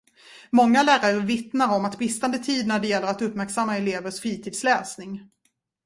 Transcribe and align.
Många 0.51 0.83
lärare 0.83 1.19
vittnar 1.19 1.75
om 1.75 1.91
bristande 1.97 2.37
tid 2.39 2.67
när 2.67 2.79
det 2.79 2.87
gäller 2.87 3.07
att 3.07 3.21
uppmärksamma 3.21 3.77
elevers 3.77 4.19
fritidsläsning. 4.21 5.29